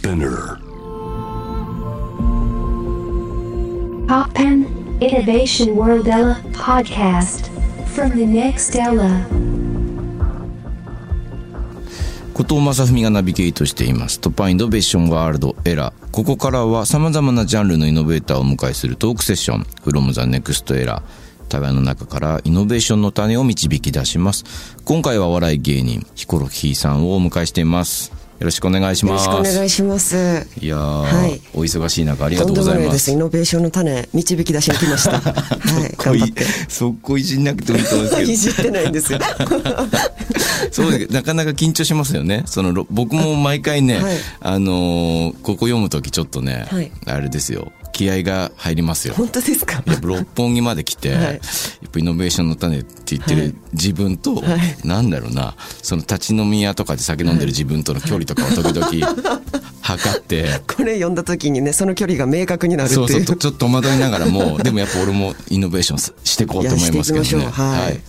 [0.00, 0.56] Spinner.
[4.08, 4.64] Poppen
[4.98, 7.50] Innovation World Ella podcast.
[7.94, 9.26] From the next Ella.
[12.32, 14.18] 後藤正文がナビゲートしています。
[14.18, 16.10] トッパインノベーションワールドエラー。
[16.10, 19.66] ここからは様々なジャンルのイノベーターをお迎えするトークセッション。
[19.84, 21.02] from the next era
[21.50, 24.78] 互いの中からイノベーションの種を導き出します。
[24.86, 30.16] 今回はお笑い芸人ヒコロヒーさんをお迎えしていますよろしくお願いしよろますしくお願いします。
[30.58, 33.10] いやー、はいお忙しい中ありがととうございますす。
[33.10, 35.20] イノベーションの種、導き出しに来ました。
[35.20, 36.44] はい、頑張って。
[36.66, 39.18] そこいじんなくてもいいと思うんですけどいじってないんですよ。
[40.72, 42.44] そうだけどなかなか緊張しますよね。
[42.46, 49.14] そのろ僕も毎回ね、はいあのーここ読むときちょっとね、はいあれですよ、気合が入りますよ。
[49.14, 49.82] 本当ですか？
[50.02, 51.24] 六本木まで来て、はい。
[51.24, 54.86] やっぱイノベーションの種って言ってる自分と、はい。
[54.86, 59.40] なんだろうな、その立ち飲み屋とかで酒飲んでる自分との距離とかを時々
[59.82, 63.08] 測って、これ読んだ時にね、その距離が明確になるっていう。
[63.08, 67.28] そうそう、とちょっと戸惑いながらも、でもやっぱ俺もイノベーションすしていこうと思いますけどね。
[67.28, 67.66] いやしていきましょう。
[67.66, 68.00] はい。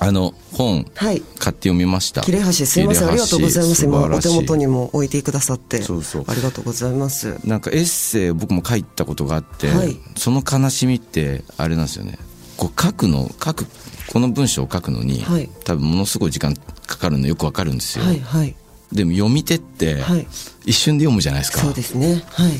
[0.00, 2.22] あの、本、はい買って読みました。
[2.22, 3.84] 切れ端すいません、ありがとうございます。
[3.84, 5.82] 今、お手元にも置いてくださって。
[5.82, 7.38] そうそうありがとうございます。
[7.44, 12.18] なんかエッセイ僕も書いたことがあって、はいその悲しみってあれなんですよね
[12.56, 13.66] こう書くの書く
[14.12, 18.54] この文章を書くのに、はい多分ものすごい時間かかるのよくわかるんですよ、はい、はい。
[18.92, 20.26] でも読み手って、はい
[20.64, 22.22] 一瞬で読むじゃないですかそうですね。
[22.28, 22.52] はい。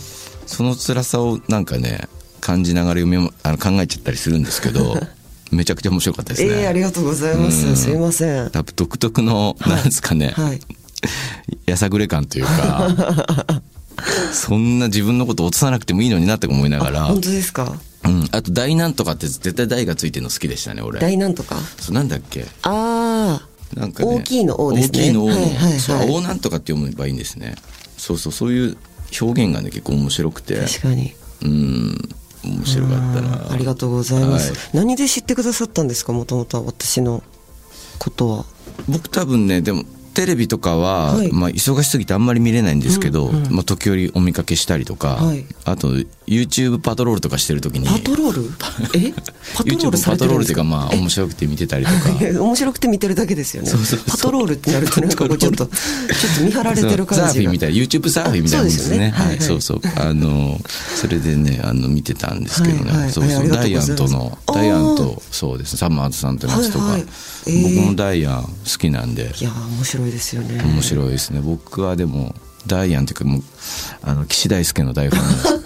[0.46, 2.08] その辛さをなんかね
[2.40, 4.94] 感じながら読みあの考えちゃったりするんですけど
[5.54, 7.66] めちゃくちゃ面白かったですね、ええありがとうございます。
[7.66, 8.50] うんすいません。
[8.50, 10.60] 多分独特の、なんですかね、はい。
[11.66, 12.90] やさぐれ感というか
[14.32, 17.76] そんな自分のこと落とさなくてもいいのになって思いながら本当ですか？
[18.04, 21.56] うん、あと大なんとかって絶対大がついてるの好きでしたね俺大なんとか？
[21.78, 22.46] そうなんだっけ？
[22.62, 23.78] ああ。
[23.78, 24.98] なんかね大きいの O ですね。
[24.98, 25.80] 大きいの O の、はいはいはい。
[25.80, 27.54] そう大なんとかって読めばいいんですね
[27.96, 28.76] そうそうそういう
[29.20, 31.14] 表現がね結構面白くて確かに。
[31.42, 32.08] うん
[32.46, 33.52] 面白かったな。
[33.52, 34.60] ありがとうございます、はい。
[34.74, 36.12] 何で知ってくださったんですか？
[36.12, 37.22] もともとは私の
[37.98, 38.44] ことは。
[38.88, 41.32] 僕多分ねでもテレビとかは、はい。
[41.32, 45.44] まあ、忙しすぎてあんまり見れないんですけど、まあ、時折お見かけしたりとか、はい。
[45.64, 45.88] あと
[46.26, 48.44] YouTube パトロールとかしてる時にパトロール？
[48.94, 49.12] え？
[49.54, 52.40] パトロールさパトロールっていうかまあ面白くて見てたりとか。
[52.40, 53.70] 面白くて見てるだけですよね。
[54.08, 57.28] パトロールってなるとなんかこうちょっとちょっと見張られてる感じが。
[57.28, 57.76] サーフィンみたいな。
[57.76, 59.12] YouTube サーフィンみたいなもんですね。
[59.14, 59.80] あはいそうそう。
[59.98, 60.58] あの
[60.96, 63.10] それでねあの見てたんですけどね、はいはい。
[63.10, 63.48] そうそう。
[63.48, 65.76] ダイアンとのダイアンとそうです。
[65.76, 67.02] サマーズさんとのやつとか、はいはい。
[67.48, 67.76] えー。
[67.76, 69.32] 僕もダイアン好きなんで。
[69.38, 70.62] いや面白いですよね。
[70.62, 71.40] 面白いですね。
[71.40, 72.34] 僕はでも
[72.66, 73.42] ダイアンっていうかもう
[74.02, 75.64] あの岸大輔の大ファンです。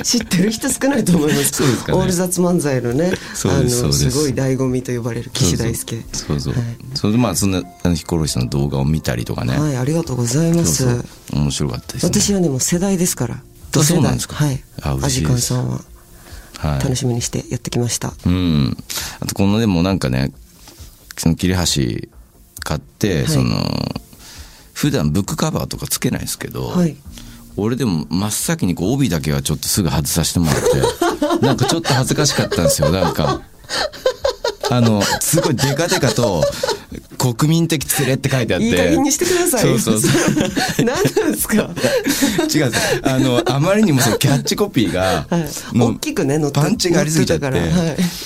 [0.02, 1.62] 知ってる人少ないと思います。
[1.62, 1.68] ね。
[1.92, 3.12] オール雑漫才のね
[3.44, 4.10] あのす。
[4.10, 6.54] すごい醍醐味と呼ばれる岸大輔そうそう。
[6.54, 6.62] はい。
[6.94, 10.86] それでまあそんなあのヒコロヒーさんの動画を見たりとかね、はいありがとうございます。
[11.32, 12.10] 面白かったですね。
[12.12, 13.42] 私はねもう世代ですから。
[13.76, 14.34] あそうなんですか。
[14.36, 14.62] はい。
[14.82, 15.80] アジカンさんは。
[16.58, 16.80] はい。
[16.82, 18.76] 楽しみにしてやってきました、うん。
[19.20, 20.32] あとこのでもなんかね、
[21.16, 22.08] その切れ端
[22.70, 23.56] 買って、いその、
[24.72, 26.96] 普段ブックカバーとかつけないんですけど、はい
[27.56, 33.42] 俺でも真っ先にこう帯だけはちょっとすぐ外させてもらって、 なんかちょっと恥ずかしかったんですよ、なんか。
[34.70, 36.44] あの、すごいデカデカと、
[37.18, 38.66] 国民的連れって書いてあって。
[38.66, 40.10] いい加減にしてくださいそうそうそう。
[40.84, 41.70] 何なんですか？
[42.54, 42.72] 違う
[43.02, 47.60] あの、あまりにもそのキャッチコピーが、はいもう大きくね載ってパンチがありすぎちゃって、はい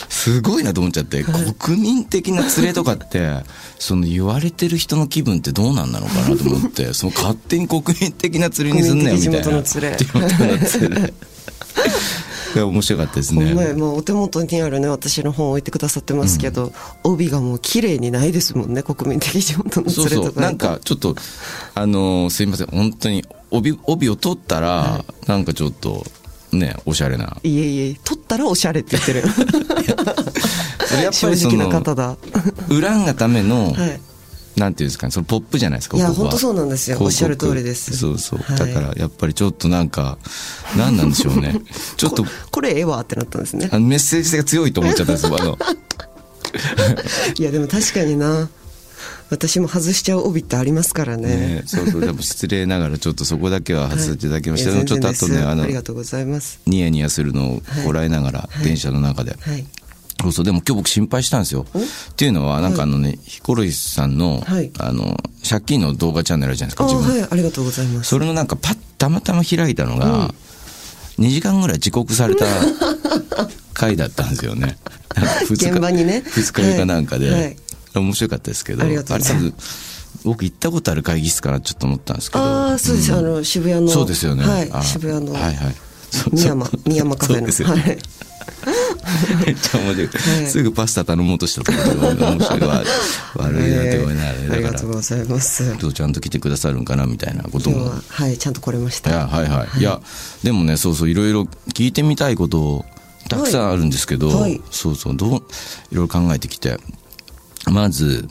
[0.08, 1.24] すごいなと思っちゃって、
[1.58, 3.30] 国民的な連れとかって、
[3.78, 9.42] その言われてる人の気分ってどうなんなのかなと思って、その勝手に国民的な連れにすんなよみたいな。
[9.42, 11.14] 地元の連れ地元の連れ。
[12.54, 13.74] いや面白かったですね。
[13.74, 21.16] もうお手元にあるね私の本置いてくださってますけど、帯がもう綺麗にないですもんね国民的地元のそれとかなんかちょっと、
[21.74, 22.68] あのーすいません。
[22.68, 26.04] 本当に帯、帯を取ったら、なんかちょっと、
[26.52, 27.36] ね、おしゃれな。
[27.42, 29.22] いえいえ取ったらおしゃれって言ってる。
[31.02, 32.16] やっぱ正りその直な方だ。
[32.70, 34.00] 裏がための、はい
[34.56, 36.98] なんていうんですかねそのポップじゃないですかいや本当そうなんですよ。
[37.00, 37.96] おっしゃる通りです。
[37.96, 38.58] そうそう、はい。
[38.58, 40.18] だからやっぱりちょっとなんか
[40.76, 41.60] 何なんでしょうね。
[41.96, 42.24] ちょっと。
[42.24, 43.68] ここれええわってなったんですね。
[43.72, 45.58] あのメッセージ性が強いと思っちゃったんですよあの。
[47.36, 48.48] いやでも確かにな。
[49.30, 51.28] 私も外しちゃう帯ってありますからね。
[51.28, 56.60] ねそうそうでも失礼ながらちょっとそこだけは外させていただきました、いやちょっとあとねあのありがとうございます。
[56.66, 58.64] ニヤニヤするのをこらえながら、はい。
[58.64, 59.66] 電車の中で、はい
[60.22, 61.66] そうそうでも今日僕心配したんですよ。
[61.74, 64.70] っていうのはなんかあのね、ヒコロヒーさんの,、はい。
[64.78, 65.16] あの
[65.48, 67.28] 借金の動画チャンネルあるじゃないですかあ自分はい。
[67.30, 68.08] ありがとうございます。
[68.08, 70.32] それのなんかパッたまたま開いたのが、
[71.18, 72.46] 2時間ぐらい遅刻された
[73.74, 74.78] 回だったんですよね。
[75.50, 76.22] 現場にね。
[76.26, 77.42] 二日目かなんかで、はい。
[77.42, 77.56] はい。
[77.94, 79.94] 面白かったですけど、ありがとうございます。
[80.24, 82.44] 僕行ったことある会議室かなちょっと思ったんですけど。
[82.44, 83.90] ああそうです、んあの渋谷の。
[83.90, 84.44] そうですよね。
[84.44, 84.70] はい。
[84.72, 85.56] あ渋谷のはいはい。
[86.10, 87.40] そう三山三山カフェの。
[87.40, 87.82] そうですよね。
[87.82, 87.98] はい
[89.46, 90.46] めっちゃ面白い、はい。
[90.46, 92.82] すぐパスタ頼もうとしたところが面白いわ。
[93.36, 95.64] 悪いなってごめんなえーありがとうございます。
[95.92, 97.86] ちゃんと来てくださるんかなみたいなことも。
[97.86, 99.48] ははいちゃんと来れましいたやはい。
[99.48, 100.00] はい、い、や
[100.42, 101.42] でもねそうそういろいろ
[101.74, 102.84] 聞いてみたいこと
[103.28, 104.60] たくさんあるんですけど、はいはい。
[104.70, 105.40] そうそうどういろ
[105.90, 106.78] いろ考えてきて。
[107.70, 108.28] まず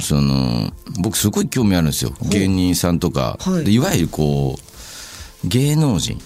[0.00, 2.12] その僕すごい興味あるんですよ。
[2.22, 3.64] 芸人さんとか、はい。
[3.64, 6.20] でいわゆるこう芸能人、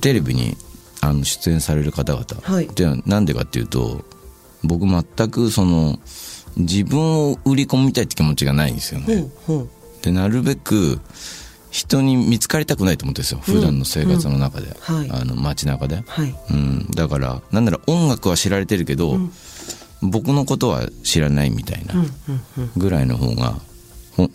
[0.00, 0.56] テレビに
[1.04, 2.68] あの出演される方々、はい。
[2.74, 4.04] じゃあなんでかっていうと
[4.62, 5.98] 僕全くその
[6.56, 9.70] 自分を売り込みたいって気持ちがないんですよね、うんうん。
[10.02, 11.00] でなるべく
[11.70, 13.40] 人に見つかりたくないと思ってるんですよ。
[13.40, 14.74] 普段の生活の中で、うん。
[14.96, 15.10] はい。
[15.10, 16.34] あの街中で、はい。
[16.50, 19.18] うん、だからなんなら音楽は知られてるけど、
[20.00, 21.94] 僕のことは知らないみたいな
[22.76, 23.58] ぐらいの方が
[24.16, 24.30] ほ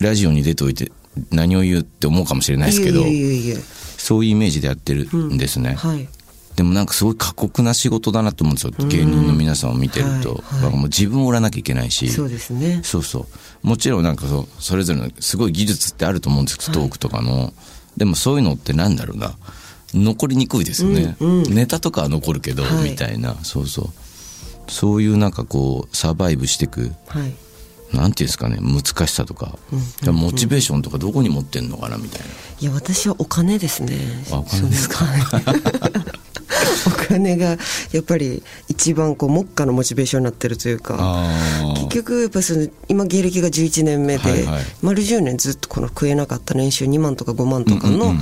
[0.00, 0.90] ラジオに出ておいて
[1.30, 3.00] 何を言うって思うかもしれないですけど。
[3.00, 3.56] いえいえい
[4.02, 6.08] そういうイメージでやってるんですね、はい。
[6.56, 8.72] でもなんかすごい過酷な仕事だなと思うんですよ。
[8.88, 10.72] 芸人の皆さんを見てると、はいはい。
[10.74, 12.08] もう自分を売らなきゃいけないし。
[12.08, 12.80] そうですね。
[12.82, 13.20] そうそ
[13.62, 13.66] う。
[13.66, 17.54] もちろんなんかそうそれぞれのすごい技術ってあると思うんですけど、トークとかの。
[17.96, 19.34] でもそういうのってなんだろうな。
[19.94, 21.54] 残りにくいですよね、うんうん。
[21.54, 22.90] ネタとかは残るけど、はい。
[22.90, 23.36] みたいな。
[23.44, 23.90] そうそう。
[24.68, 27.34] そういうなんかこうサバイブしていくはい
[27.92, 29.58] なんていうんですかね難しさとか,、
[30.12, 32.26] モチベーションとかどこに持ってんのかなみたいな。
[32.60, 33.98] いや私はお金ですね。
[34.30, 35.04] あお金ですか？
[36.86, 37.36] お金。
[37.36, 37.56] が
[37.92, 44.62] やっぱり一番こう目下のモチベーションになってるというかあ結局やっぱその今芸歴が11年目で、はいはい。
[44.80, 48.18] 丸10年ずっとこの食えなかった年収2万とか5万とかのうんうんうん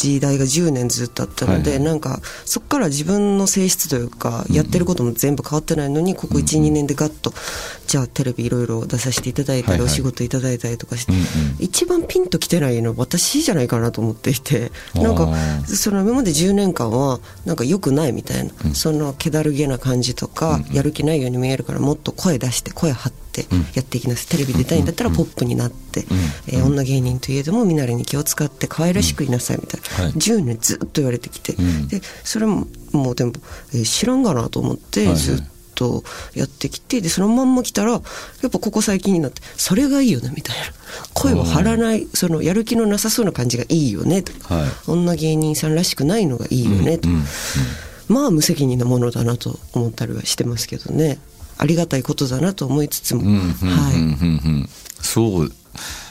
[0.00, 1.86] 時代が10年ずっとあったので、はいはい。
[1.86, 7.32] なんかそこから自分の性質というか、やってることも全部変わってないのにここ12、年でガッと
[7.86, 9.86] じゃあテレビいろいろ出させていただいたり、はいはい。
[9.86, 11.24] お仕事いただいたりとかして、うんうん。
[11.58, 15.28] 一番ピンときてないのは私じゃないかなと思っていてなんか
[15.66, 23.20] その今まで10年間はなんか良くないみたいな、その気だるげな感じとか、やる気ないように見えるからもっと声出して声張って
[23.74, 26.04] やっていきなさい、テレビ出たいんだったらポップになって、
[26.48, 30.12] えー女芸人といえども身なりに気を使って可愛らしくいなさいみたいな、はい。
[30.12, 31.88] 10年ずっと言われてきて、ん。
[31.88, 33.32] でそれももうでも、
[33.74, 35.42] えー知らんがなと思って、ずっ
[35.74, 36.04] と
[36.34, 38.02] やってきてでそのまんま来たらやっ
[38.50, 40.62] ぱここ最近になってそれがいいよねみたいな。
[41.14, 44.68] 声を張らないそのやる気のなさそうな感じがいいよねとか、はい。
[44.86, 47.14] 女芸人さんらしくないのがいいよねと、うん。
[47.16, 47.24] うん。
[48.08, 51.18] まあ無責任なものだなと思ったりはしてますけどね
[51.60, 53.22] ありがたいことだなと思いつつも、
[55.02, 55.52] そう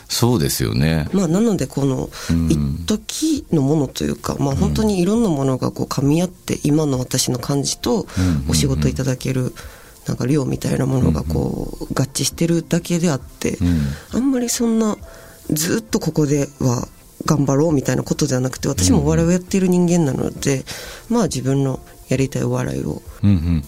[0.08, 1.08] そうですよね。
[1.12, 2.50] まあ、なのでこのうん。
[2.50, 9.54] 一時のものというか、まあ、本当にいろんなものがこう噛み合って今の私の感じとうんお仕事いただける
[10.08, 13.82] なんか量みたいなものがこう合致してるだけであってうん。
[14.14, 14.98] あんまりそんな
[15.50, 16.88] ずっとここでは
[17.26, 20.64] 頑張ろうみたいなことではなくて私もお笑いをやっている人間なので
[21.10, 21.80] まあ自分の
[22.10, 23.02] やりたいお笑いを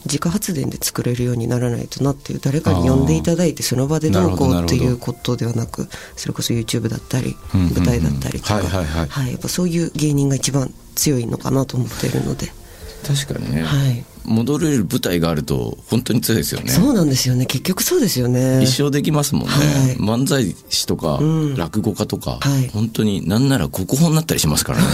[0.06, 12.52] 自家発電で作れるようにならないとなっていう誰かに呼んでいただいてその場でどうこうっていうことではなくそれこそ YouTube だったり舞台だったりとかやっぱそういう芸人が一番強いのかなと思っているので、
[13.01, 16.69] 確かにね、はい、戻れる舞台があると本当に強いですよね。
[16.69, 17.45] そうなんですよね。
[17.45, 18.62] 結局そうですよね。
[18.63, 19.62] 一生できますもんね、は
[19.94, 19.95] い。
[19.98, 21.56] 漫才師とか、ん。
[21.56, 22.67] 落語家とか、はい。
[22.70, 24.86] 本当になんなら国宝になったりしますからね。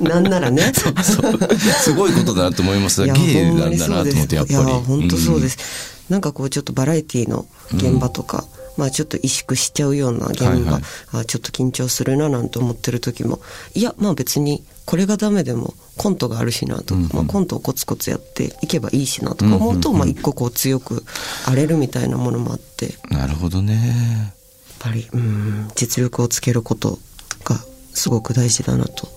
[0.00, 0.72] なんならね。
[0.74, 1.38] そう
[1.82, 3.04] すごいことだなと思います。
[3.04, 4.58] いや芸なんだなと思ってやっぱり。
[4.58, 5.58] いや本当そうです、
[6.08, 8.44] なんかこうちょっとバラエティの現場とか、
[8.76, 10.82] まあちょっと萎縮しちゃうような現場、はいはい。
[11.12, 13.40] あちょっと緊張するななんて思ってる時も
[13.74, 21.04] いやまあ別にこれがダメでもコントがあるしなとか、まあ、コントをコツコツやっていけばいいしなとか思うと、まあ一個こう強く
[21.44, 24.32] 荒れるみたいなものもあってやっうんなるほどね
[24.86, 26.98] ぱりうん実力をつけること
[27.44, 27.56] が
[27.92, 29.08] すごく大事だなと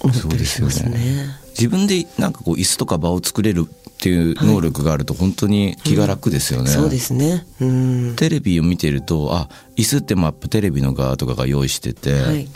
[0.00, 1.26] 思ったりしますね。
[1.50, 7.46] 自分でなんかこう椅子とか場を作れるっていう能力があると本当に気が楽ですよね、そうですね。
[7.60, 8.16] うん。
[8.16, 12.48] テレビを見てるとあ椅子ってもやっぱテレビの側とかが用意してて、はい。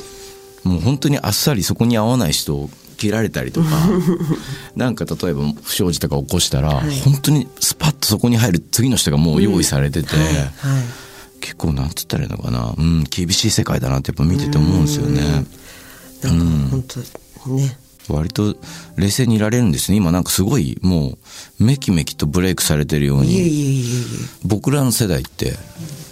[0.65, 3.69] もう本当にあっさりそこに合わない人を切られたりとか
[4.77, 10.27] なんか例えば不祥事とか起こしたら、はい本当にスパッとそこに入る次の人がもう用意されてて、はい。
[10.27, 10.49] はい。
[11.41, 15.21] 結構なんつったらいいのかな、うん、厳しい世界だなってやっぱ見てて思うんですよね。
[15.21, 15.51] なんか
[16.71, 17.79] 本当ね。
[18.09, 18.57] 割と
[18.97, 21.19] 冷静にいられるんですね今なんかすごいも
[21.61, 23.85] うめきめきとブレイクされてるように
[24.45, 25.53] 僕らの世代って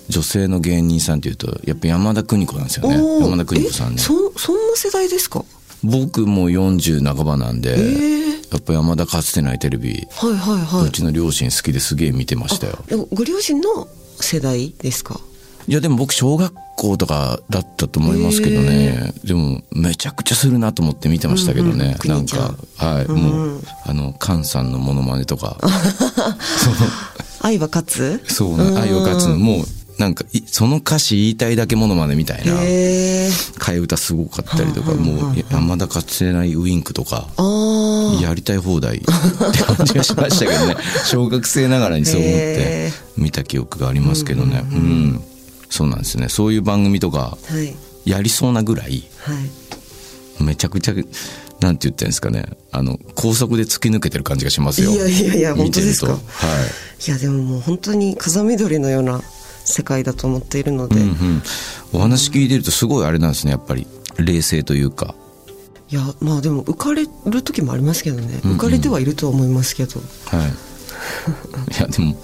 [0.09, 2.97] 女性の芸人さんっていうとやっぱ山田邦子なんですよえ。
[2.97, 3.97] ね山田邦子さんね。
[3.99, 5.45] えそそんな世代ですか？
[5.85, 10.93] 僕もう40半ばなんで、ええやっぱ山田かつてないテレビ、はいはいうはい。
[10.93, 12.79] ちの両親好きですげえ見てましたよ。
[13.13, 13.89] ご両親の
[14.21, 15.21] 世代ですか？
[15.69, 19.13] いやでも僕小学校とかだったと思いますけどね。
[19.25, 22.17] でもめちゃくちゃするなと思って見てましたけどね、うんうん。
[22.17, 25.59] なんかはい、もうあの菅さんのモノマネとか。
[27.43, 28.23] 愛は勝つ？
[28.29, 29.39] そうな愛を勝つの。
[29.39, 29.65] もう
[29.99, 37.29] なんかいその歌詞言いたいだけモノマネみたいな替え歌すごかったりとかもう山田かつてないウインクとか
[38.21, 40.76] やりたい放題って感じがしましたけどね。
[41.07, 44.65] 小学生ながらにそう思ってへ見た記憶がありますけどね。
[44.71, 45.23] うん
[45.71, 46.29] そうなんですね。
[46.29, 47.75] そういう番組とかはい。
[48.05, 49.33] やりそうなぐらいは
[50.41, 50.43] い。
[50.43, 50.95] めちゃくちゃ
[51.61, 52.45] なんて言ってんですかね。
[52.71, 54.91] あの高速で突き抜けてる感じがしますよ。
[54.91, 56.07] いやいやいや見てると。
[56.07, 57.09] 本当はい。
[57.09, 59.23] いやでももう本当に風緑のような
[59.66, 61.42] 世界だと思っているので、いうんうん、
[61.92, 63.87] お話聞いてるとすごいあれなんですねやっぱり。
[64.18, 65.14] 冷静というか。
[65.90, 70.00] やまあでも浮かれる時もありますけどね、浮かれてはいるとは思いますけど。
[70.26, 70.50] はい。
[71.78, 72.16] いやでも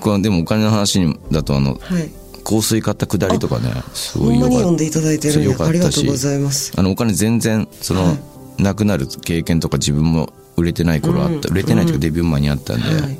[0.00, 2.10] これでもお金の話だとあのはい。
[2.44, 4.54] 香水買ったくだりとかねすごいよかった。
[4.56, 5.40] 読んでいただいてる。
[5.40, 6.72] んでありがとうございます。
[6.76, 8.62] あのお金全然その、はい。
[8.62, 13.18] なくなる経験とか自分も売れてない頃あった、売れてないというかデビュー前にあったんで、はい。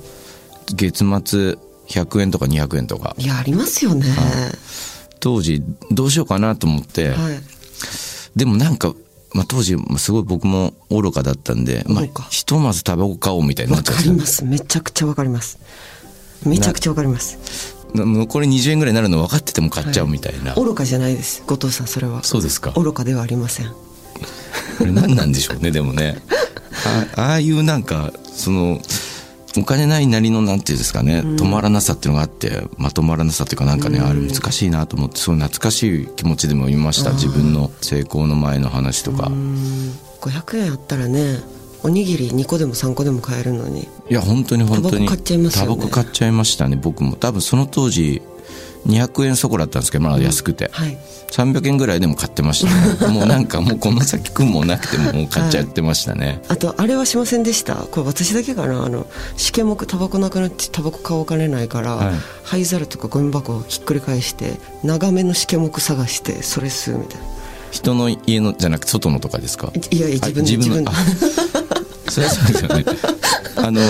[0.74, 3.14] 月末100円とか200円とか。
[3.18, 4.06] いやありますよね。
[5.20, 7.40] 当時どうしようかなと思って、はい。
[8.36, 8.94] でもなんか、
[9.32, 14.44] まあ、当時まあすごい僕も愚かだったんで、まあひとまずタバコ買おうみたいになわっちゃってかります。
[14.44, 15.58] めちゃくちゃわかります。
[16.44, 17.76] めちゃくちゃわかります。
[17.94, 21.42] 残り20円ぐらいになるの分かってても買っちゃうみたいな、愚かじゃないです。
[21.46, 22.22] 後藤さんそれは。
[22.24, 22.72] そうですか。
[22.72, 23.68] 愚かではありません。
[24.78, 26.18] これ何なんでしょうねでもね。
[27.16, 28.80] あああいうなんかその
[29.58, 37.12] お金ないなりのなんていうんですかね、止まらなさっていうのがあってまとまらなさっていうかなんかね、あれ難しいなと思ってそういう懐かしい気持ちでも見ました。
[37.12, 39.30] 自分の成功の前の話とか、
[40.20, 41.40] 500円あったらね
[41.82, 43.88] おにぎり2個でも3個でも買えるのに。
[44.10, 45.06] いや本当に本当に。
[45.06, 45.68] タバコ買っちゃいますよね。
[45.68, 47.16] タバコ買っちゃいましたね僕も。
[47.16, 48.22] 多分その当時
[48.86, 50.96] 200円そこらだったんですけどまだ安くて、はい。
[51.30, 53.12] 300円ぐらいでも買ってましたね。
[53.12, 57.74] もうなんかもうこの先食うもんなくてももう買っちゃってましたね、あとあれはしませんでした？
[57.74, 58.84] これ私だけかな？
[58.84, 62.14] あの試験目タバコなくなってタバコ買おうお金ないから、はい。
[62.44, 64.52] 灰皿とかゴミ箱をひっくり返して
[64.84, 67.26] 長めの試験目探してそれ吸うみたいな。
[67.72, 69.72] 人の家のじゃなくて外のとかですか？
[69.90, 70.92] いや自分であ自分の
[72.08, 72.84] そそうですよね。
[73.56, 73.80] あの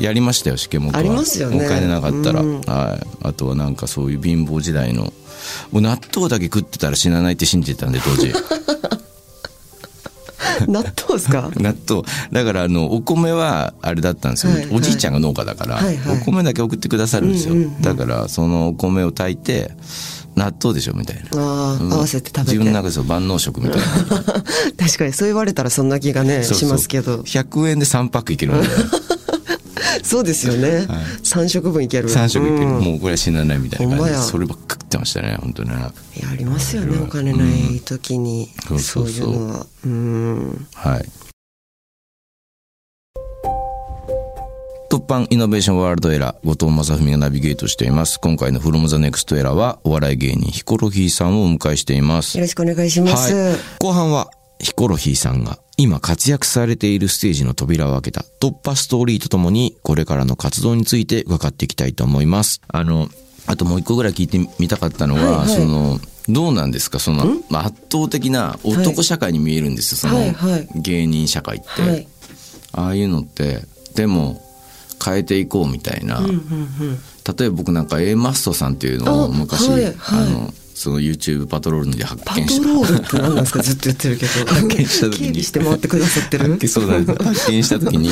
[0.00, 0.98] やりましたよ試験目は。
[0.98, 1.64] ありますよね。
[1.64, 2.60] お金なかったら、うん。
[2.62, 5.12] はい、あとはなんかそういう貧乏時代の。
[5.70, 8.32] もう納豆だけ食ってたら死なないって信じてたんで当時。
[10.68, 11.50] 納豆ですか？
[11.56, 12.02] 納豆。
[12.30, 14.76] だからあのお米はあれだったんですよ、はいはい。
[14.76, 16.18] おじいちゃんが農家だから、はいはい。
[16.20, 19.72] お米だけ送ってくださるんですよ、だからそのお米を炊いて
[20.36, 21.22] 納豆でしょみたいな。
[21.32, 22.52] あー合わせて食べて。
[22.52, 23.86] 自分の中でそう万能食みたいな。
[24.78, 27.18] 確かにそう言われたらそんな気がねしますけど。
[27.18, 28.68] 100円で3パックいけるんで。
[30.02, 30.86] そうですよね、
[31.22, 32.08] 三食分いける。
[32.10, 32.84] 3食いける、うん。
[32.84, 34.18] もうこれは死なないみたいな感じで。
[34.18, 35.70] そればっか食ってましたね本当に。
[35.70, 35.76] ね
[36.16, 38.78] いやありますよねお金ない時に、うん。
[38.78, 39.26] そううそう。
[39.26, 39.66] そううのは。
[39.84, 40.66] うん。
[40.74, 41.08] はい
[44.92, 48.20] TOPPAN INNOVATION WORLD ERA 後藤正文がナビゲートしています。
[48.20, 52.36] 今回の「フロムザネクストエラーはお笑い芸人ヒコロヒーさんをお迎えしています。
[52.36, 62.60] よろしくお願いします、はい、後半はヒコロヒーさんが今活躍されているステージの扉を開けた突破ストーリーとともにこれからの活動について伺っていきたいと思います。
[62.68, 63.08] あの、
[63.46, 65.56] あともう一個ぐらい聞いてみたかったのは、はいはい。
[65.56, 66.98] その、どうなんですか？
[66.98, 70.32] その、まあ圧倒的な男社会に見えるんですよ、その、はい。
[70.34, 70.68] はい。
[70.74, 71.80] 芸人社会って。
[71.80, 72.06] はい。
[72.72, 73.62] ああいうのって、
[73.94, 74.42] でも、
[75.02, 76.18] 変えていこうみたいな。
[76.18, 76.38] うんうんうん。
[77.38, 79.94] 例えば僕なんか A マストさんっていうのをあ昔、はいはい。
[80.10, 82.66] あの、その YouTube パトロールで発パ見した。
[82.66, 83.62] トロールって何なんですか？
[83.62, 84.46] ずっと言ってるけど。
[84.52, 85.42] 発見した時に。
[85.42, 86.50] して回ってくださってる？
[86.50, 88.10] 発見そうなんです 発見した時に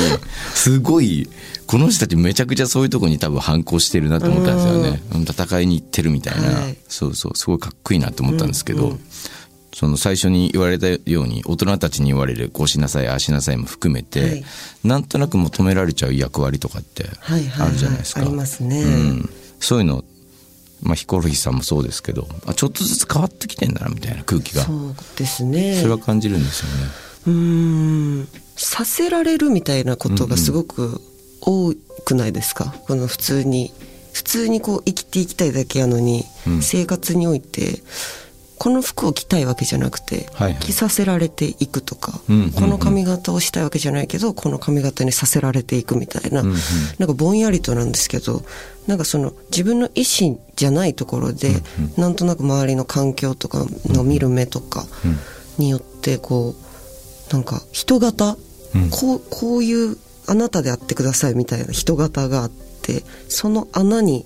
[0.53, 1.29] すごい
[1.65, 5.21] この人たちめちゃくちゃそういうとこに多分反抗してるなと思ったんですよね、うん。
[5.23, 6.77] 戦いに行ってるみたいな、はい。
[6.87, 8.97] そうそうすごいかっこいいなと思ったんですけど、
[9.81, 14.43] その最初に言われたように大人たちに言われるこうしなさいああしなさいも含めて、はい。
[14.83, 18.83] なんとなく求められちゃう役割とかってはいはいはいあるじゃないですか、ありますね。
[18.83, 20.03] うん、そういうの
[20.83, 24.61] まあヒコロヒーさんもそうですけどあちょっとずつ変わってきてんだなみたいな空気が。
[24.65, 25.81] そうですね。
[25.81, 26.75] それは感じるんですよね。
[27.25, 28.27] うーん。
[28.55, 31.01] させられるみたいなことがすごく
[31.41, 31.73] 多
[32.05, 33.73] くないですか、この普通に
[34.13, 36.61] 普通にこう生きていきたいだけやのに、うん。
[36.61, 37.81] 生活において
[38.61, 40.61] この服を着たいわけじゃなくて、はいはい。
[40.61, 42.51] 着させられていくとか、うんうんうん。
[42.51, 46.55] この髪型をしたいわけじゃないけどこの髪型にさせられていくみたいな、うんうん。
[46.99, 48.43] なんかぼんやりとなんですけど
[48.85, 51.55] なんかその自分の意思じゃないところで、
[51.97, 54.85] なんとなく周りの環境とかの見る目とか
[55.57, 56.53] によってこ
[57.29, 58.37] うなんか人型、
[58.75, 58.89] うん。
[58.91, 64.23] こうこういうあなたであってくださいみたいな人型があってその穴に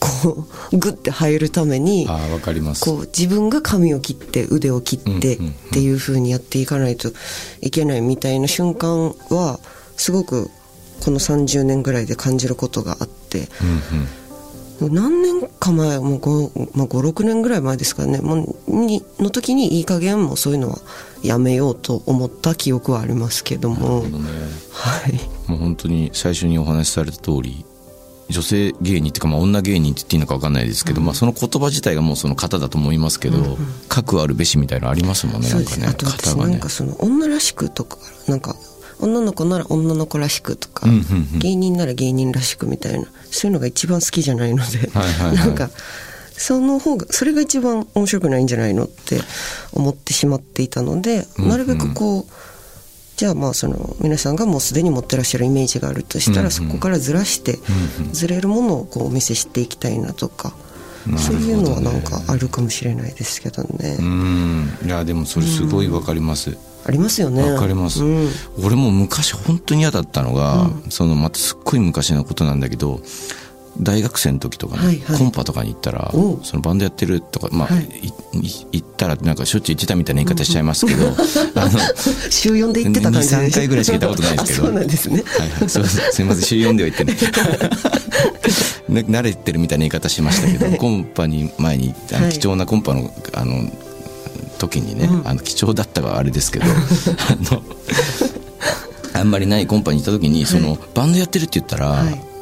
[0.00, 2.84] こうグッて入るためにああわかります。
[2.84, 5.38] こう自分が髪を切って腕を切ってっ
[5.72, 7.10] ていう風にやっていかないと
[7.60, 9.58] いけないみたいな瞬間は
[9.96, 10.50] すごく
[11.04, 13.48] この30年ぐらいで感じることがあって
[14.80, 14.94] うんうん。
[14.94, 20.78] 何年か前もう5、まあ、56年ぐらい前ですからねもうにの時にいい加減もうそういうのは
[21.22, 24.00] やめようと思った記憶はありますけども。
[24.00, 24.30] なるほどね。
[24.72, 25.50] はい。
[25.50, 27.64] もう本当に最初にお話しされた通り
[28.28, 33.56] 女性芸人っていうか、まあ、女芸人って言っていいのか分かんないですけど、まあ、その言葉自体がもうその型だと思いますけど、
[33.88, 36.52] 核あるべしみたいなのありますもんねなんかね型がね。
[36.52, 38.56] なんかその女らしくとかなんか
[38.98, 41.38] 女の子なら女の子らしくとか、うんうんうん。
[41.38, 45.36] 芸人なら芸人らしくみたいなそういうのが一番好きじゃないので、はいはいはい。
[45.36, 45.70] なんか
[46.32, 49.20] その方がそれが一番面白くないんじゃないのって
[49.72, 51.50] 思ってしまっていたので、うんうん。
[51.50, 52.26] なるべくこう
[53.16, 56.50] じゃあまあその皆さんがもうすでに持ってらっしゃるイメージがあるとしたら、うんうん。
[56.50, 57.54] そこからずらして、
[57.98, 58.12] うんうん。
[58.12, 60.52] ずれるものをこうお見せしていきたいなとか、
[61.16, 64.78] そういうのはなんかあるかもしれないですけどね、うん。
[64.84, 66.56] いやでもそれすごい分かります。
[66.84, 67.52] ありますよね。
[67.52, 68.28] わかります、うん。
[68.62, 73.00] 俺も昔本当に嫌だったのが、そのまたすっごい昔のことなんだけど
[73.80, 75.18] 大学生の時とかね、はいはい。
[75.18, 76.10] コンパとかに行ったら
[76.42, 77.84] そのバンドやってるとかまあ、はい。
[77.84, 81.08] いい行ったらなんかしょっちゅう行ってたみたいな言い方しちゃいますけど、
[81.56, 81.78] あの
[82.30, 83.36] 週4で行ってた感じで。
[83.36, 84.62] 2 3回ぐらいしか行ったことないですけど。
[84.62, 85.08] あ そうなんです。
[85.08, 86.42] ねはいはい、すいませんすいません。
[86.44, 87.16] 週4では言ってね
[88.88, 92.32] ね 慣れてるみたいな言い方しましたけどコンパに前にあのはい。
[92.32, 93.70] 貴重なコンパのあの
[94.58, 96.68] 時にね、あの貴重だったがあれですけどあ
[97.52, 97.62] の
[99.12, 102.35] あんまりないコンパに行った時にその、バンドやってるって言ったら「はい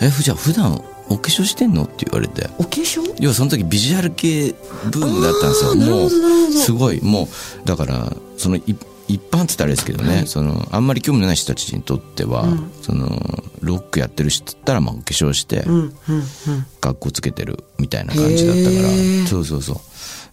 [0.00, 2.48] えふじゃあ普段お化粧してんの?」って言われて。
[2.58, 3.14] お化粧？
[3.20, 4.54] 要はその時ビジュアル系
[4.90, 5.74] ブームだったんですよ。
[5.74, 6.10] もう
[6.52, 7.00] すごい。
[7.02, 8.62] もうだからそのい
[9.06, 10.26] 一般って言ったらあれですけどね、はい。
[10.26, 12.70] そのあんまり興味のない人たちにとっては、うん。
[12.80, 16.16] そのロックやってる人って言ったらまあお化粧してうんうんう
[16.50, 16.66] ん。
[16.80, 19.76] 学校つけてるみたいな感じだったから、そうそうそう。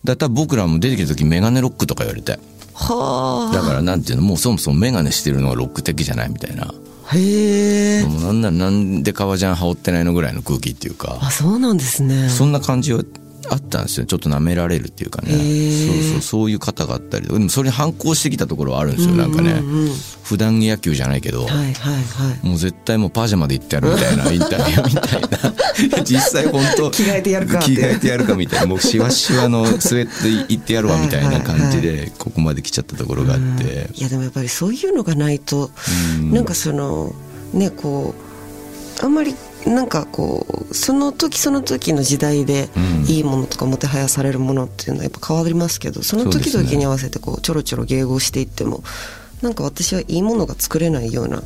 [0.05, 2.39] だったら僕らも出てきた時メガネロックとか言われて。
[2.73, 4.23] はだからなんていうの？
[4.23, 6.63] もうそもそもメガネしてるのがロック的じゃないみたいな。
[6.63, 6.73] あ
[7.13, 11.17] へえもうなんならなんで革ジャン羽織ってないのぐらいの空気っていうか。
[11.21, 12.29] あそうなんですね。
[12.29, 13.03] そんな感じは
[13.49, 14.05] あったんですよ。
[14.05, 15.31] ちょっと舐められるっていうかね。
[15.31, 16.21] そうそう。
[16.21, 19.15] そういう方があったりでもそれに反抗してきたところはあるんですよ。
[19.15, 19.57] なんかね、うん。
[19.57, 19.91] うんうん
[20.31, 21.99] 普段着野球じゃないけど、はいはいは
[22.41, 22.47] い。
[22.47, 24.23] もう絶対もうパジャマで行ってやるみたいな。
[24.31, 25.21] インタビューみたい
[25.91, 26.03] な。
[26.05, 28.65] 実際本当着替えてやるか着替えてやるかみたいな。
[28.67, 33.89] もうしわしわのスウェットで行ってやるわみたいな感じでここまで来ちゃったところがあって。
[33.93, 35.69] いやでもやっぱりそういうのがないと
[36.19, 36.31] うん。
[36.31, 37.13] なんかその
[37.53, 38.15] ねこ
[39.01, 42.69] うあんまりなんかこうその時その時の時代で
[43.07, 48.83] いいものとかもてはやされるものっていうのはやっぱ変わりますけどその時々に合わせてこうちょろちょろ迎合していっても
[49.41, 51.41] なんか私はいいものが作れないような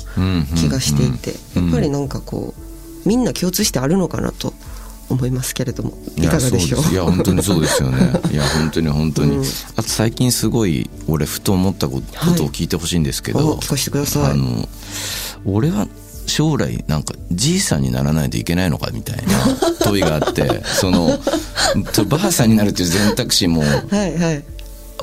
[0.56, 4.54] 気がしていてやっぱりなんかこうみんな共通してあるのかなと
[5.10, 7.97] 思いますけれどもいかがでしょういやうですいや本当にそうですよね
[8.32, 9.43] いや本当に本当に、うん。
[9.75, 13.04] あと最近すごい俺ふと思ったことを聞いてほしいん。
[13.04, 14.67] ですけど、お聞かせてくださいあの
[15.45, 15.88] 俺は
[16.26, 19.24] 将来なんかじいさんにならないといけないのかみたいな
[19.84, 21.20] 問いがあって その
[21.94, 23.64] とばあさんになるっていう選択肢も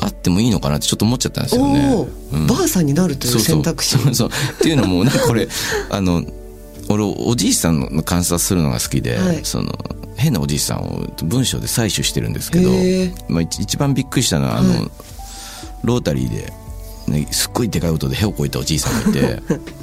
[0.01, 1.91] あってもいいのかなってちょっと思っちゃったんですよね。
[1.95, 2.09] お。
[2.37, 2.45] うん。
[2.45, 3.99] おばあさんになるという選択肢。
[3.99, 4.29] そうそう。
[4.29, 4.31] っ
[4.61, 5.49] ていうのもなんかこれ
[5.91, 6.25] あの
[6.89, 9.41] 俺おじいさんの観察するのが好きで、はい。
[9.45, 9.73] その
[10.17, 12.71] 変なおじいさんを文章で採取してるんですけど
[13.29, 14.91] まあ、一一番びっくりしたのはあの、はい
[15.85, 16.53] ロータリーで、
[17.09, 19.43] ね、すっごいでかい音でへをこいたおじいさんがいて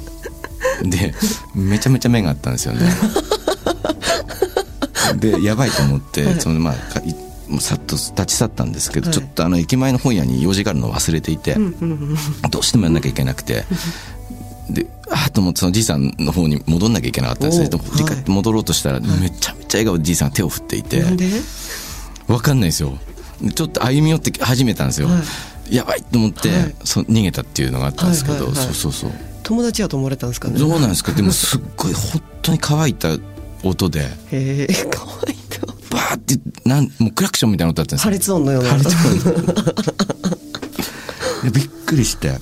[0.82, 1.14] で
[1.54, 2.90] めちゃめちゃ目があったんですよね。
[5.16, 6.40] でやばいと思って、はい。
[6.40, 6.74] そのまあ
[7.58, 9.14] さっと立ち去ったんですけど、はい。
[9.14, 11.56] ちょっとあの駅前の本屋に用事があるのを忘れていて、
[12.50, 13.64] どうしてもやんなきゃいけなくて
[14.70, 21.26] でああと思ってそのじいさんの方に戻んなきゃいけなかったんですね振り返って戻ろうとしたら、めちゃめちゃ笑顔でじいさんが手を振っていてなんで？
[22.28, 22.96] わかんないですよ。
[23.54, 25.20] ちょっと歩み寄って始めたんですよ、は
[25.68, 26.74] やばいと思って、はい。
[26.84, 29.10] そ逃げたっていうのがあったんですけど、そうそうそう
[29.50, 30.60] 友達やと思われたんですかね。
[30.60, 31.10] どうなんですか。
[31.10, 33.18] でもすっごい本当に乾いた
[33.64, 34.02] 音で。
[34.30, 38.04] へえかわいいとバーってなんもうクラクションみたいな音だったんですよ。
[38.04, 38.68] 破裂音のような。
[38.68, 38.88] 破裂
[41.42, 42.28] でびっくりして。
[42.28, 42.38] はい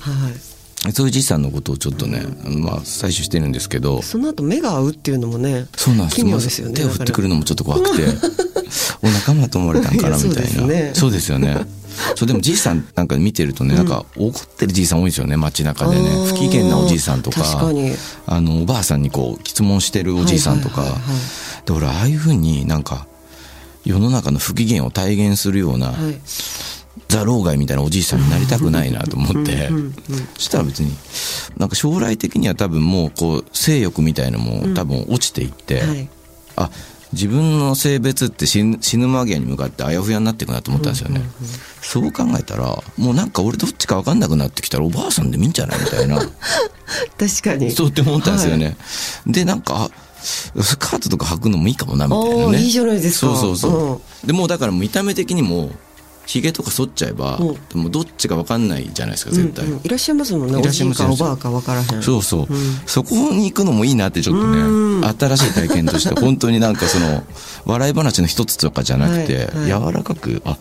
[0.93, 4.01] そういうじいさんのことをちょっとね、まあ採取してるんですけど。
[4.01, 6.15] その後目が合うっていうのもねそうなんです。
[6.15, 8.05] 奇妙ですよね手を振ってくるのもちょっと怖くて
[9.01, 10.91] お仲間と思われたんかなみたいなそうですね。
[10.93, 11.57] そうですよね。
[12.15, 16.09] そうでもじいさんなんか見てるとね、なんか怒ってるじいさん多いですよね街中でね。
[16.27, 17.41] 不機嫌なおじいさんとか。
[18.27, 21.65] あのおばあさんにこう質問してるおじいさんとか、はいはいはいはい。
[21.65, 23.07] で俺ああいうふうになんか
[23.83, 26.21] 世の中の不機嫌を体現するような、はい。
[27.07, 29.67] ザ・老害みたいなおじいさんになりたくないなと思って。
[29.67, 29.93] うんうんうん。
[30.35, 30.95] そしたら別に
[31.57, 36.09] なんか将来的には多分もうこう性欲みたいのも多分落ちていって、はい。
[36.55, 36.69] あ
[37.13, 41.21] 自分の性別って死ぬ死ぬ間際に向かってあやふやになっていくなと思ったんですよね、
[41.81, 42.65] そう考えたら
[42.97, 46.19] もうなんか俺どっちか分かんなくなってきたらおばあさんでもいいんじゃないみたいな。
[47.17, 47.71] 確かに。
[47.71, 48.77] そうって思ったんですよね、
[49.25, 49.91] でなんかあ
[50.61, 52.59] スカートとか履くのもいいかもなみたいなね。
[52.59, 53.35] いいじゃないですか。
[53.35, 54.27] そうそうそう、うん。
[54.27, 55.71] でもうだから見た目的にも
[56.29, 57.53] ひげとか剃っちゃえば、うん。
[57.53, 59.79] でもどっちか分かんないじゃないですか絶対、うんうん。
[59.83, 60.59] いらっしゃいますもんね。
[60.59, 62.03] いらっしゃいますかおばあか分からへん。
[62.03, 62.47] そうそう、
[62.85, 65.01] そこに行くのもいいなってちょっとうん。
[65.01, 67.23] ね新しい体験として本当になんかその
[67.65, 69.87] 笑い話の一つとかじゃなくて、 はいはい。
[69.87, 70.59] 柔らかくあ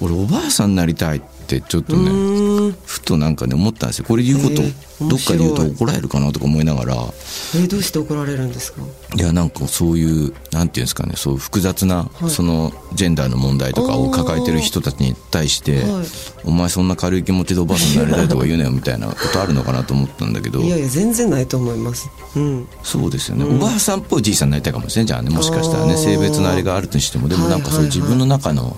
[0.00, 4.06] 俺おばあさんになりたいってちょっとねうんふとなんかね思ったんですよ。
[4.06, 6.94] これ言うこと、へえどっかで言うと怒られるかなとか思いながら。
[6.94, 8.82] えーどうして怒られるんですか？
[9.16, 12.30] いやなんかそういうなんていうんですかねそう複雑な、い。
[12.30, 16.06] そのジェンダーの問題とかを抱えてる人たちに対して、はい。
[16.44, 20.60] お前そんな軽い気持ちでおばあさんになりたいとか言うなよみたいなことあるのかなと思ったんだけど。
[20.60, 22.08] いやいや全然ないと思います。
[22.36, 22.68] うん。
[22.82, 25.30] そうですよね、おばあさんっぽいじいさんになりたいかもしれないじゃあね。
[25.30, 27.28] もしかしたらね性別のあれがあるとしても。
[27.28, 28.76] でもなんかそういう自分の中の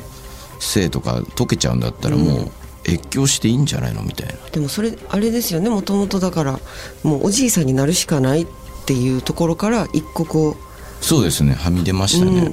[0.59, 2.51] 性とか解けちゃうんだったらもう
[2.89, 4.35] 越境していいんじゃないのみたいな。
[4.51, 6.61] でもそれあれですよねもともとだから
[7.03, 8.47] もうおじいさんになるしかないっ
[8.87, 10.57] ていうところから一個こ
[11.01, 12.53] そうですねはみ出ましう、たね、うん、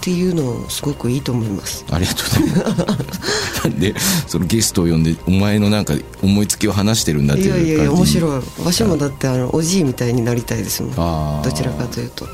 [0.00, 1.84] ていうのすごくいいと思います。
[1.90, 3.68] ありがとうございます。
[3.68, 3.94] な んで
[4.26, 8.64] そのゲストを呼んでお前のなんか思いつきを話してるんだっていういやいやいや面白い。
[8.64, 11.42] わしもだってあのおじいみたいになりたいですもん。
[11.42, 12.26] どちらかというと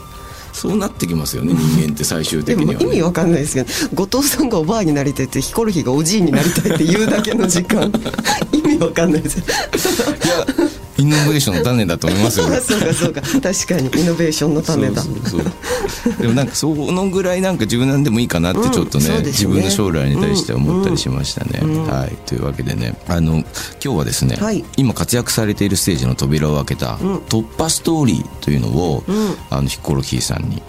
[0.53, 7.91] そうなってきますよね人間って最終で的には、ね、も意味わかんないですけど後藤さんがおばあになりたいってヒコロヒーがおじいになりたいって言うだけの時間。
[8.53, 9.39] 意味わかんないです。
[9.39, 12.47] いやイノベーションの種だと思いますよ。
[12.47, 13.23] 俺 そうかそうか。
[13.23, 14.03] 確かに。
[14.03, 15.03] イノベーションの種だ。
[16.21, 19.27] でもなんかそのぐらいなんか自分なんでもいいかなってちょっとね,、うんね。
[19.27, 22.17] 自分の将来に対して思ったりしましたね、はい。
[22.27, 22.95] というわけでね。
[23.09, 23.45] あの今
[23.81, 24.65] 日はですね、はい。
[24.77, 26.97] 今活躍されているステージの扉を開けた
[27.29, 29.05] 突破ストーリーというのを、
[29.49, 30.63] あのヒコロヒーさんに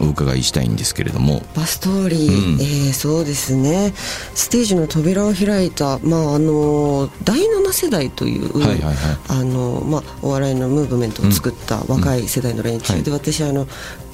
[0.00, 1.42] お伺いしたいんですけれども。
[1.54, 2.60] バストーリー、うん。
[2.60, 3.92] えーそうですね。
[4.34, 8.96] ステージの扉を開いた、まあ、あの第7世代という、はいはいはい。
[9.28, 13.02] あのまあ、お笑いのムーブメントを作った若い世代の連中、はい。
[13.02, 13.66] で私あの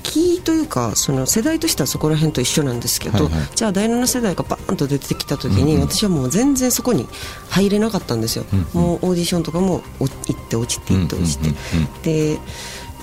[0.03, 3.49] キーというかその世代としてはそこら辺と一緒なんですけど、はいはい。
[3.55, 7.07] じゃあ第7世代がバーンと出てきた時に、私はもう全然そこに
[7.51, 12.39] 入れなかったんですよ、もうオーディションとかもお行って落ちて行って落ちて、うんうんうんで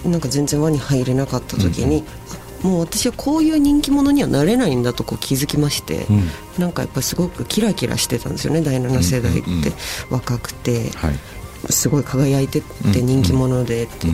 [0.05, 2.35] なんか全然輪に入れなかった時に、あ
[2.65, 6.23] もう私はこういう人気者にはなれないんだとこう気づきまして、うん。
[6.58, 9.73] なんかやっぱすごくキラキラしてたんですよね第7世代って、うんうんうん
[10.10, 11.13] 若くて、はい。
[11.69, 12.62] すごい輝いてっ
[12.93, 14.08] て人気者でって、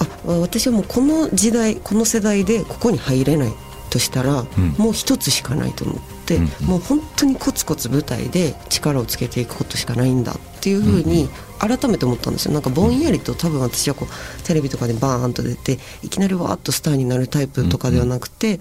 [0.00, 3.52] あ私はもうこの時代この世代でここに入れない
[3.90, 4.44] としたら、
[4.78, 6.02] もう一つしかないと思って、う。
[6.02, 6.21] んうん
[6.64, 12.52] もう本当にコツコツ舞台で力をつけていくことしかないんだっていうふうに改めて思ったんですよ。
[12.52, 18.60] なんかぼんやりと多分私はこうテレビとかでバーンと出ていきなりわーっとスターになるタイプとかではなくて、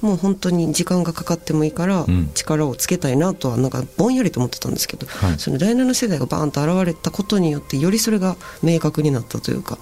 [0.00, 2.30] もう本当に時間がかかってもいいからん。
[2.34, 5.38] 力をつけたいなとはなんかぼんやりと思ってたんですけど、はい。
[5.38, 9.78] その第7世代がバーンと現れたことによってよりそれが明確になったというか、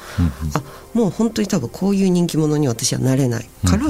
[0.55, 0.63] あ
[0.95, 3.87] もう本当に多分こういう人気者に私はなれないから、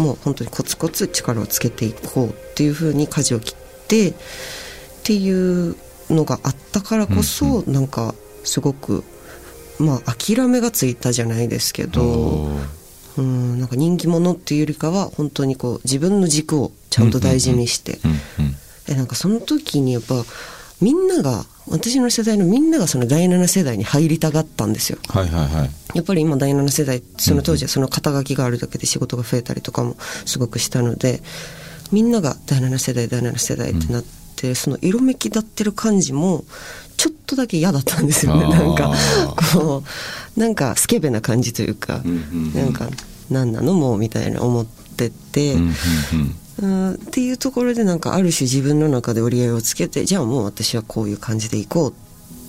[0.00, 4.14] もう本当にコツコツ力をつけていこうっていうふうに舵を切ってっ
[5.04, 5.76] ていう
[6.08, 9.04] のがあったからこそ、なんかすごく
[9.78, 12.48] まあ諦めがついたじゃないですけど。
[13.16, 17.98] うんなんか人気者っていうよりかは本当にこう自分の軸をちゃんと大事にして、
[18.88, 20.14] えなんかその時にやっぱ
[20.80, 24.98] みんなが私の世代のみんながその第7世代に入りたがったんですよ。
[25.08, 25.70] はいはいはい。
[25.94, 29.96] やっぱり今第7世代その当時はその肩書きがあるだけで仕事が増えたりとかも
[30.26, 31.20] すごくしたので
[31.92, 34.04] みんなが第7世代第7世代ってなっ
[34.36, 36.44] て、その色めき立ってる感じも
[36.96, 38.48] ちょっとだけ嫌だったんですよね。
[38.48, 38.92] なんか
[39.54, 39.82] こ
[40.36, 42.54] うなんかスケベな感じというか、うんうんうん。
[42.54, 42.88] なんか
[43.30, 45.54] 何なのもうみたいな思ってて。
[45.54, 51.94] うんうんうんうんっていうところでなんかある種自分の中で折り合いをつけてじゃあもう私はこういう感じでいこうっ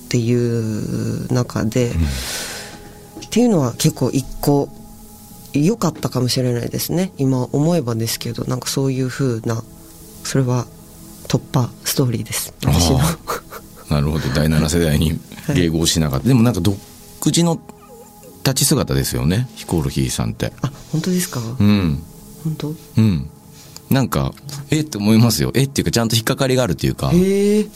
[0.09, 4.67] ていう中で、っていうのは結構一個
[5.53, 7.13] 良かったかもしれないですね。
[7.17, 9.63] 今思えばですけどなんかそういう風な
[10.23, 10.65] それは
[11.27, 12.53] 突破ストーリーです。
[12.63, 12.99] 私の。
[12.99, 13.17] あ
[13.89, 14.27] なるほど。
[14.29, 16.77] 第7世代に迎合しなかった、でもなんか独
[17.25, 17.59] 自の
[18.43, 19.47] 立ち姿ですよね。
[19.55, 20.51] ヒコロヒーさんって。
[20.61, 22.03] あ本当ですか、うん。
[22.43, 22.75] 本当？
[22.97, 23.29] うん
[23.91, 24.33] なんか
[24.71, 25.51] えって思いますよ。
[25.53, 27.11] えっていうかちゃんと引っかかりがあるっていうか。
[27.13, 27.67] へえ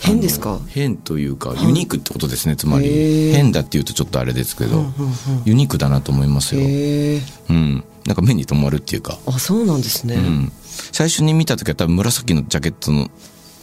[0.00, 0.60] 変ですか？
[0.68, 2.56] 変というかユニークってことですね。
[2.56, 4.84] つまへりー変だっていうとちょっとあれですけど、
[5.46, 10.52] ユニークだなと思いますよ、うん、なんか目に留まるっていうか、あそうなんですね、うん、
[10.92, 13.08] 最初に見た時は多分紫のジャケットの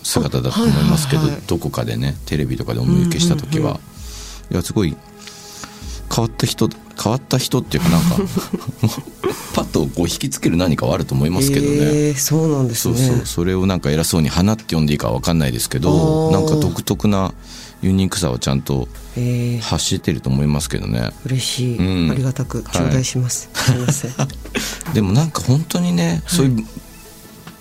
[0.01, 1.47] 姿だと思いますけど、あはいはいはい。
[1.47, 3.79] どこかでねテレビとかでお見受けした時は、
[4.49, 4.95] いやすごい
[6.15, 6.69] 変わった人
[7.01, 8.15] 変変わった人っていうかなんか
[9.53, 13.21] パッとこう引きつける何かはあると思いますけどね、えーそうなんですそうねそう。
[13.25, 17.33] それをなんか偉そうに花って呼んでいいかわかんないですけどなんか独特な
[17.81, 18.87] ユニークさをちゃんと
[19.17, 19.59] えー。
[19.59, 21.11] 発してると思いますけどね。
[21.25, 22.11] 嬉しい、うん。
[22.11, 24.11] ありがたく頂戴します、すいません。
[24.93, 26.65] でもなんか本当にね、そういう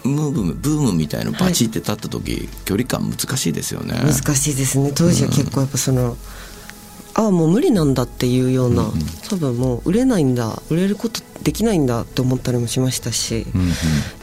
[0.05, 3.95] ムーブブームみたいのバチって立った時、距離感難しいですよね。
[3.95, 4.93] 難しいですね。
[4.95, 6.17] 当時は結構やっぱその、
[7.21, 8.91] ああもう無理なんだっていうような、
[9.29, 13.71] 多分もう売れないんだ売れることできないんだって思ったりもしましたし、うんうん。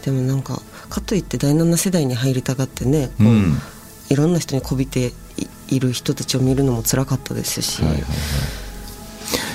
[0.04, 3.58] でもなんかかといって第7世代に入りたがってねこう、うん。
[4.10, 5.12] いろんな人にこびてい
[5.70, 8.12] いる人たちを見るのも辛かったですし、はいはいはい。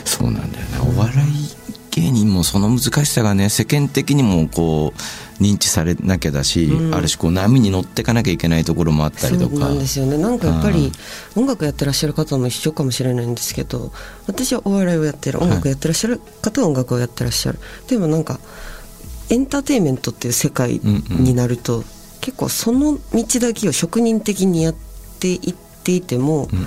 [0.05, 0.79] そうなんだよね。
[0.95, 1.62] お笑い
[1.95, 6.95] 芸人もその難しさがね世間的にもこう認知されなきゃだし、うん。
[6.95, 9.51] ある種こう波に乗っていかなきゃいけないところもあったりとか。
[9.51, 10.17] そうなんですよね。
[10.17, 10.91] なんかやっぱり
[11.37, 13.93] 音楽やってらっしゃる方も一緒かもしれないんですけど
[14.27, 18.41] 私はお笑いをやってる音楽やってらっしゃる方は音楽をやってらっしゃる、でもなんか
[19.29, 21.85] エンターテインメントっていう世界になると、
[22.21, 24.75] 結構その道だけを職人的にやっ
[25.21, 26.67] ていっていても、うんうん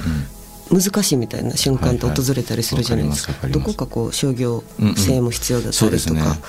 [0.71, 2.25] 難しいみたいな瞬間ってはいはい。
[2.25, 3.65] 訪れたりするじゃないですか,、わかりますわかります。
[3.65, 4.63] どこかこう商業
[4.97, 6.41] 性も必要だったりとか、うんうんそうですね。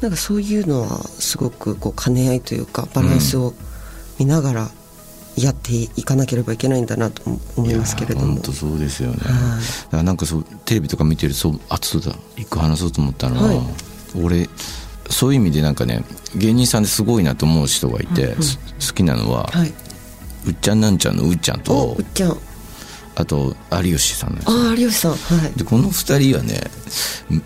[0.00, 3.54] なんかそういうのはすごくこう兼ね合いというかバランスを
[4.18, 4.70] 見ながら
[5.36, 7.22] やっていかなければいけないんだなと
[7.56, 8.34] 思いますけれども。
[8.34, 9.30] 本当そうですよね、はい。
[9.30, 13.60] だからなんかそうテレビとか見てるそうあそうだ一個話そうと思ったのは、はい。
[14.20, 14.48] 俺
[15.08, 19.72] そういう意味でなんかね芸人さんですごいなと思う人がいて、す好きなのは、はい、
[20.46, 22.36] うっちゃんなんちゃんのうっちゃんおとうっちゃん
[23.14, 25.12] あと有吉さんですよああ有吉さん。
[25.12, 25.58] はい。
[25.58, 26.60] でこの二人はね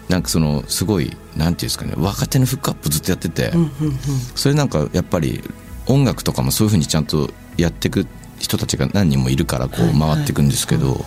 [0.08, 3.98] なんかそのすごいなんていうんですかね若手のフックアップずっとやってて、うんうんうん。
[4.34, 5.42] それなんかやっぱり
[5.86, 8.06] 音楽とかもそういうふうにちゃんとやっていく
[8.38, 11.04] 人たちが何人もいるからこう回っていくんですけど、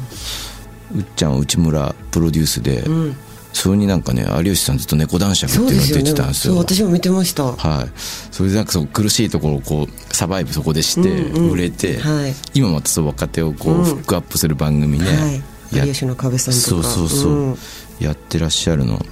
[0.96, 3.16] うっちゃんは内村プロデュースで、うん
[3.52, 6.56] それになんかね有吉さんずっと猫男爵っていうのを出てたんですよ。
[6.58, 7.44] 私も見てました。
[7.44, 7.90] はい、
[8.32, 12.34] それでなんかそう苦しいところをこうサバイブそこでしてうんうん売れて、はい。
[12.54, 13.84] 今またそう若手をこううん。
[13.84, 15.78] フックアップする番組ね、はい。
[15.78, 16.68] や有吉の壁さんとか。
[16.68, 17.58] そうそうそう、うん。
[18.00, 19.04] やってらっしゃるの、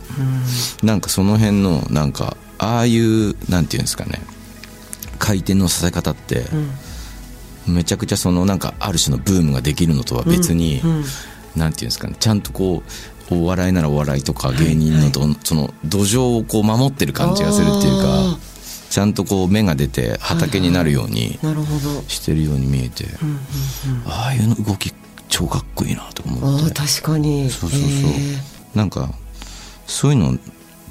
[0.82, 4.22] なんかその辺のなんかああいうなんていうんですかね
[5.20, 6.46] 回転のさせ方って、
[7.68, 11.04] めちゃくちゃそのなんかある種のブームができるのとは別に、うんうん。
[11.58, 12.92] なんていうんですかねちゃんとこう
[13.30, 18.40] お笑いならお笑いとか芸人のど、その土壌をこう守ってる感じがするっていうあか
[18.90, 22.02] ちゃんとこう芽が出て畑になるようになるほど。
[22.08, 23.06] してるように見えて、
[24.06, 24.94] ああいうの動き
[25.28, 26.74] 超かっこいいなと思って。
[26.74, 27.50] 確かに。
[27.50, 27.90] そうそうそう。
[27.90, 28.14] へ
[28.74, 29.10] なんか
[29.86, 30.38] そういうの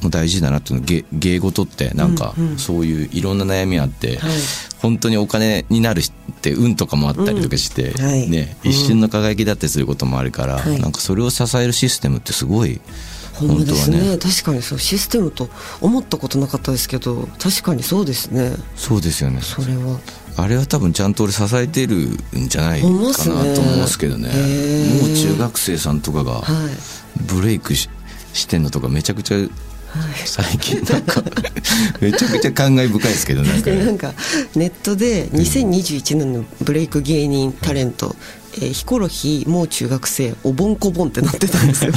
[0.03, 2.59] も大事だなっていうの芸芸事ってなんかうんうん。
[2.59, 4.31] そういういろんな悩みあって、はい。
[4.79, 8.05] 本当にお金になるって運とかもあったりとかして、うん。
[8.05, 8.29] はい。
[8.29, 10.81] ね、一瞬の輝きだったりすることもあるから、はい。
[10.81, 12.81] なんかそれを支えるシステムってすごい
[13.35, 14.01] ほんま本当はですね。
[14.01, 15.49] ね確かにそうシステムと
[15.81, 18.53] 思ったことなかったですけど確かにそうですね。
[18.77, 19.41] そうですよね。
[19.43, 20.01] それは。
[20.39, 21.97] あれは多分ちゃんと俺支えてる
[22.39, 24.29] んじゃないかなと思うんですけどね。
[24.31, 25.09] へー。
[25.09, 27.23] もう中学生さんとかがはい。
[27.23, 27.89] ブレイクし
[28.35, 29.39] してんのとかめちゃくちゃ
[30.25, 31.23] 最近なんか
[32.01, 33.77] めちゃくちゃ感慨深いですけどなんかね。
[33.77, 34.15] でなんか
[34.55, 38.15] ネットで2021年のブレイク芸人タレント、
[38.57, 41.93] えーヒコロヒーもう中学生おぼんこぼんってなってたんですよ。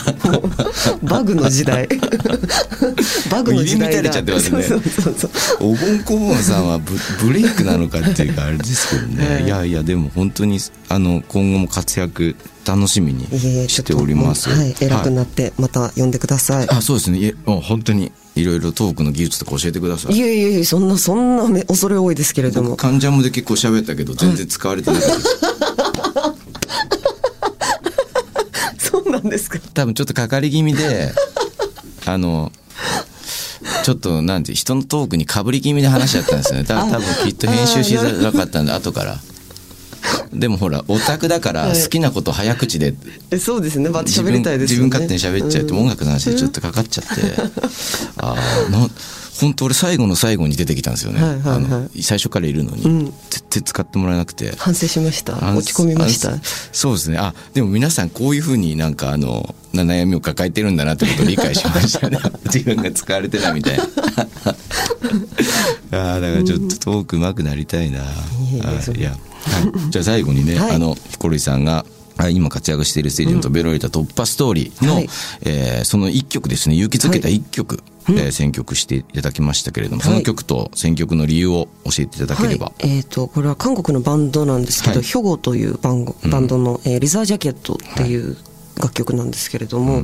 [1.03, 1.87] バグの時代。
[3.31, 4.63] バグの時代入り乱れちゃってますね。
[4.63, 5.71] そうそうそうそう。
[5.71, 13.25] おぼんこぼんさんはブブレイクなのかっていうかあれですけどね、は いい、やいやでも本当にあの今後も活躍楽しみに
[13.67, 14.49] しております。
[14.49, 17.19] はい偉くなはいってまた呼んでください、あそうですね。
[17.19, 20.15] い本当にいろいろトークの技術とか教えてください。
[20.15, 22.71] い、えいえいえそんなそんなめ恐れ多いですけれども。
[22.71, 25.21] 僕カンジャムで結構喋ったけど全然使われてないです、
[29.21, 29.59] なんですか？
[29.73, 31.11] 多分ちょっとかかり気味で
[32.05, 32.51] あの
[33.83, 36.65] ちょっとなんて人のトークにかぶり気味で話しちゃったんですよね。
[36.65, 39.19] た多分きっと編集しづらかったんで後から。
[40.33, 41.81] でもほらオタクだからはい。
[41.81, 42.93] 好きなこと早口で
[43.31, 43.89] えそうですね。
[43.89, 47.11] バッて自分喋りたいです自分勝手に喋っちゃうって、音楽の話でちょっとかかっちゃって、
[48.17, 48.35] あ
[48.67, 48.89] あな
[49.39, 51.55] 本当俺最後の最後に出てきたんですよね、はいはいはい。
[51.55, 53.05] あの最初からいるのに、うん。
[53.05, 54.55] 絶対使ってもらえなくて。
[54.57, 55.33] 反省しました。
[55.55, 56.37] 落ち込みました。
[56.71, 57.17] そうですね。
[57.17, 62.19] あでも皆さんこういうふうになんかあのな悩みを抱えてるんだなってことを理解しましたね。
[62.45, 63.83] 自分が使われてないみたいな。
[65.91, 68.01] ああだからちょっとトーク上手くなりたいな、い
[68.53, 69.19] えいえそんいや、はい、
[69.89, 70.71] じゃあ最後にね、はい。
[70.75, 71.85] あのヒコロヒーさんが
[72.17, 75.09] はい今活躍しているステージの「ベロリタ突破ストーリーの」はい。
[75.41, 76.75] えーその一曲ですね。
[76.75, 77.81] 勇気づけた一曲、
[78.17, 85.03] えー選曲していただきましたけれども、その曲と選曲の理由を教えていただければ、はい、えっ、とこれは韓国のバンドなんですけど、はい。
[85.03, 88.37] ヒョゴというバンゴバンドの、えーリザージャケットっていう
[88.77, 90.03] 楽曲なんですけれども、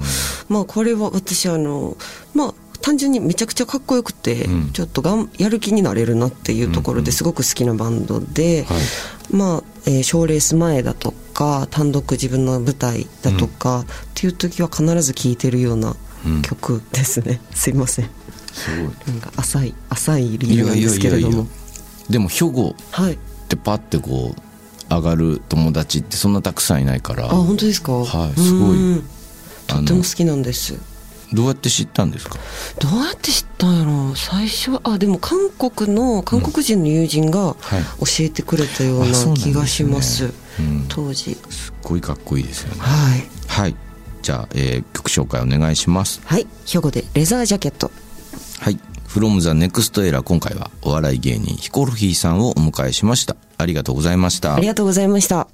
[0.49, 1.97] まあこれは私あの
[2.33, 4.71] まあ単純にめちゃくちゃかっこよくて、うん。
[4.71, 9.35] ちょっとがんやる気になれるなっていうところですごく好きなバンドで、はい。
[9.35, 15.95] まあ、えー、賞レース前だとか単独自分の舞台だとか、っていう時は必ず聴いてるようなうん
[16.41, 18.09] 曲ですね、すいません。
[18.53, 18.93] すごい。
[19.07, 21.47] なんか浅い浅い理由なんですけれども。
[22.09, 23.13] でも兵庫はい。
[23.13, 24.41] ってパッてこう
[24.93, 27.25] 上がる友達ってそんなたくさんいないから。
[27.25, 27.91] あ本当ですか？
[27.93, 28.93] はいすごい。
[28.93, 29.03] うん。
[29.67, 30.75] とっても好きなんです。
[31.33, 32.37] どうやって知ったんですか？
[32.79, 37.55] どうやって知ったんやろ最初はあでも韓国の韓国人の友人がはい。
[37.99, 39.53] 教えてくれたようなあそうなんですね。
[39.53, 40.85] 気がします,、うん。
[40.87, 41.35] 当時。
[41.49, 42.81] すっごいかっこいいですよね。
[42.81, 43.27] はい。
[43.47, 43.75] はい
[44.25, 46.19] じゃあ、え、曲紹介お願いします。
[46.25, 46.47] はい。
[46.65, 47.91] 兵庫でレザージャケット。
[48.59, 53.35] はい「from the next era」今回はお笑い芸人ヒコロヒーさんをお迎えしました。
[53.59, 54.55] ありがとうございました。
[54.55, 55.47] ありがとうございました。